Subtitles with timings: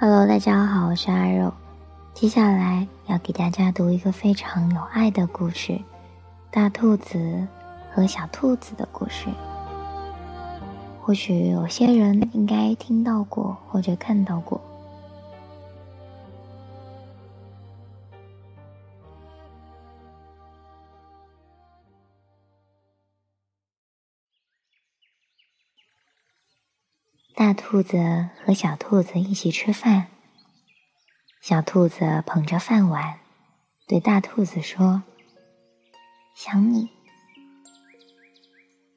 [0.00, 1.52] Hello，大家好，我是阿肉。
[2.14, 5.76] 接下来要给大家读一个非常有爱的故事——
[6.52, 7.44] 大兔子
[7.92, 9.26] 和小兔子的故事。
[11.02, 14.60] 或许有些人应该听到过或者看到过。
[27.38, 30.08] 大兔子和小兔子一起吃饭。
[31.40, 33.20] 小兔子捧着饭碗，
[33.86, 35.04] 对大兔子说
[36.34, 36.90] ：“想你。”“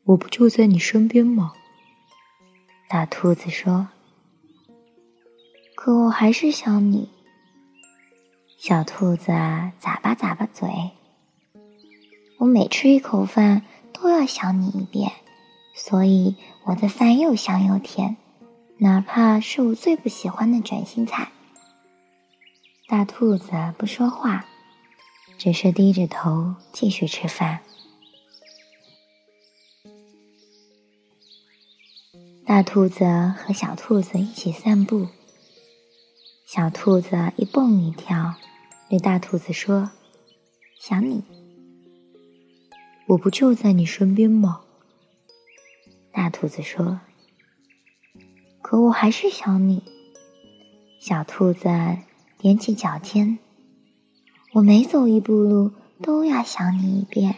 [0.06, 1.54] 我不就在你身边吗？”
[2.90, 3.90] 大兔子说。
[5.78, 7.12] “可我还是想你。”
[8.58, 10.68] 小兔子咂巴咂巴嘴
[12.42, 13.62] ，“我每吃一口饭
[13.94, 15.12] 都要想你一遍，
[15.76, 16.36] 所以
[16.66, 18.18] 我的饭又香又甜。”
[18.84, 21.32] 哪怕是我最不喜欢的卷心菜，
[22.88, 24.44] 大兔子不说话，
[25.38, 27.60] 只是低着头继续吃饭。
[32.44, 33.06] 大兔子
[33.38, 35.10] 和小兔子一起散步，
[36.48, 38.34] 小兔子一蹦一跳，
[38.90, 39.92] 对大兔子说
[40.82, 41.24] ：“想你。
[43.10, 44.62] ”“我不就在你身边吗？”
[46.12, 47.00] 大兔子说。
[48.62, 49.84] 可我还是想你，
[51.00, 51.68] 小兔子
[52.40, 53.38] 踮起脚尖。
[54.54, 57.36] 我每走一步路都要想你一遍，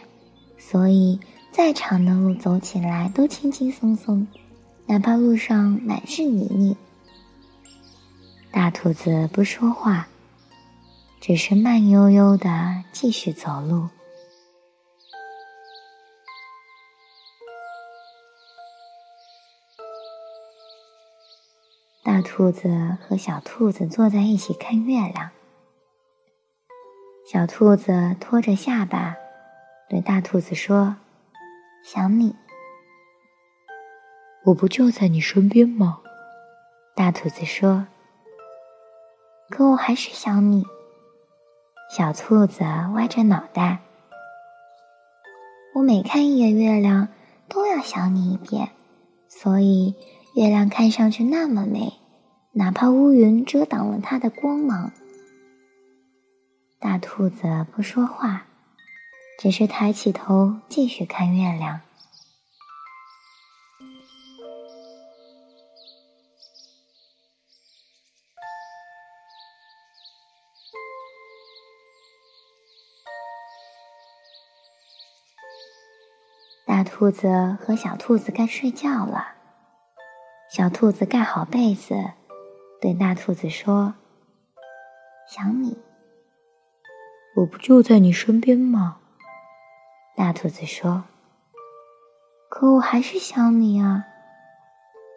[0.58, 1.18] 所以
[1.50, 4.26] 再长的路走起来都轻轻松松，
[4.86, 6.76] 哪怕路上满是泥泞。
[8.52, 10.06] 大兔子不说话，
[11.20, 13.88] 只是慢悠悠的继续走路。
[22.04, 25.30] 大兔子和小兔子坐在一起看月亮。
[27.26, 29.16] 小兔子托着下巴，
[29.88, 30.96] 对大兔子说
[31.82, 32.36] ：“想你。
[34.44, 36.02] ”“我不就在你身边吗？”
[36.94, 37.86] 大兔子说。
[39.48, 40.66] “可我还是想你。”
[41.90, 43.78] 小兔子歪着脑袋。
[45.74, 47.08] “我每看一眼月亮，
[47.48, 48.68] 都要想你一遍，
[49.26, 49.94] 所以。”
[50.34, 51.92] 月亮看上去那么美，
[52.54, 54.90] 哪怕乌云遮挡了它的光芒。
[56.80, 58.46] 大兔子不说话，
[59.38, 61.82] 只是抬起头继续看月亮。
[76.66, 79.33] 大兔子和小兔子该睡觉了。
[80.56, 82.12] 小兔子盖好被子，
[82.80, 83.94] 对大兔子说
[85.28, 85.76] ：“想你。
[87.34, 88.98] ”“我不就在你身边吗？”
[90.14, 91.02] 大兔子说。
[92.48, 94.04] “可我还是想你啊。”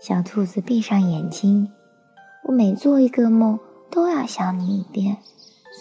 [0.01, 1.72] 小兔子闭上眼睛
[2.45, 3.60] ，“我每做一个梦
[3.92, 5.18] 都要想你一遍，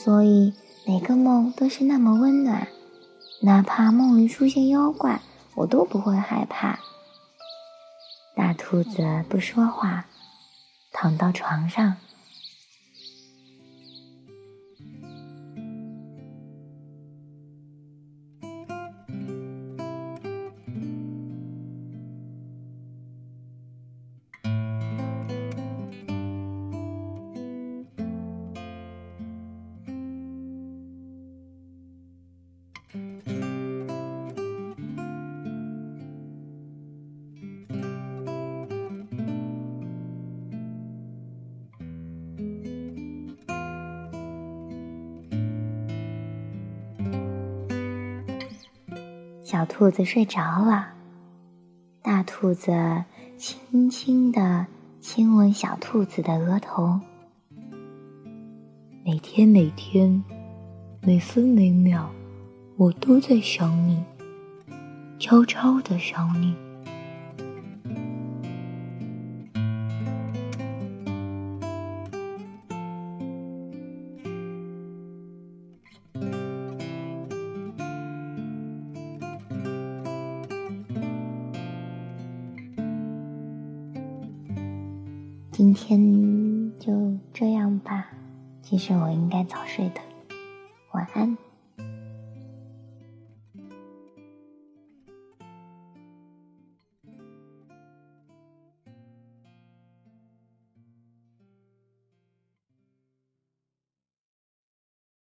[0.04, 0.52] 所以
[0.86, 2.68] 每个梦都是那么温暖，
[3.40, 5.22] 哪怕梦里出现妖怪，
[5.54, 6.78] 我都不会害怕。”
[8.36, 10.04] 大兔子不说话，
[10.92, 11.96] 躺到床上。
[49.48, 50.88] 小兔子睡着了，
[52.02, 52.72] 大兔子
[53.38, 54.66] 轻轻地
[54.98, 56.98] 亲吻小兔子的额头。
[59.04, 60.20] 每天每天，
[61.00, 62.08] 每分每秒，
[62.76, 64.02] 我都在想你，
[65.20, 66.65] 悄悄的想你。
[85.56, 85.98] 今天
[86.78, 88.08] 就这样吧。
[88.60, 90.00] 其实我应该早睡的。
[90.92, 91.45] 晚安。